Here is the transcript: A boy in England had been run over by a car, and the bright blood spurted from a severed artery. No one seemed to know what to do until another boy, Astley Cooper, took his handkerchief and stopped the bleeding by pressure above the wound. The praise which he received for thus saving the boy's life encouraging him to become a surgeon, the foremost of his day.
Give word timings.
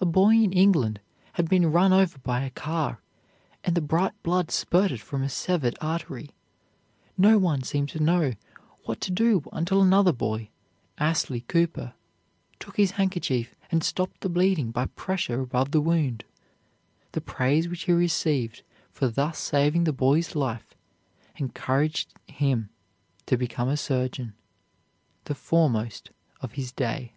A 0.00 0.04
boy 0.04 0.30
in 0.32 0.52
England 0.52 1.00
had 1.34 1.48
been 1.48 1.70
run 1.70 1.92
over 1.92 2.18
by 2.18 2.40
a 2.40 2.50
car, 2.50 3.00
and 3.62 3.76
the 3.76 3.80
bright 3.80 4.20
blood 4.24 4.50
spurted 4.50 5.00
from 5.00 5.22
a 5.22 5.28
severed 5.28 5.78
artery. 5.80 6.30
No 7.16 7.38
one 7.38 7.62
seemed 7.62 7.88
to 7.90 8.00
know 8.02 8.32
what 8.82 9.00
to 9.02 9.12
do 9.12 9.44
until 9.52 9.80
another 9.80 10.12
boy, 10.12 10.48
Astley 10.98 11.42
Cooper, 11.42 11.94
took 12.58 12.76
his 12.78 12.90
handkerchief 12.98 13.54
and 13.70 13.84
stopped 13.84 14.22
the 14.22 14.28
bleeding 14.28 14.72
by 14.72 14.86
pressure 14.86 15.42
above 15.42 15.70
the 15.70 15.80
wound. 15.80 16.24
The 17.12 17.20
praise 17.20 17.68
which 17.68 17.84
he 17.84 17.92
received 17.92 18.64
for 18.90 19.06
thus 19.08 19.38
saving 19.38 19.84
the 19.84 19.92
boy's 19.92 20.34
life 20.34 20.74
encouraging 21.36 22.08
him 22.26 22.70
to 23.26 23.36
become 23.36 23.68
a 23.68 23.76
surgeon, 23.76 24.34
the 25.26 25.34
foremost 25.36 26.10
of 26.40 26.54
his 26.54 26.72
day. 26.72 27.12